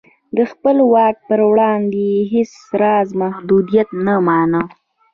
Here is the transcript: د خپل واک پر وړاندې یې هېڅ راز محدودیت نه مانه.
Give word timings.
د 0.37 0.39
خپل 0.51 0.77
واک 0.93 1.15
پر 1.29 1.39
وړاندې 1.49 1.99
یې 2.13 2.19
هېڅ 2.33 2.51
راز 2.81 3.09
محدودیت 3.21 3.89
نه 4.05 4.15
مانه. 4.27 4.61